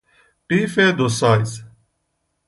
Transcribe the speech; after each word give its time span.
قیف 0.49 0.75
دو 0.97 1.09
سایز 1.19 1.51